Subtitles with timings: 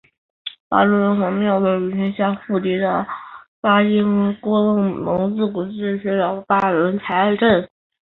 [0.67, 3.05] 巴仑台黄庙位于天山腹地的
[3.61, 7.69] 巴音郭楞蒙古自治州和静县巴仑台镇。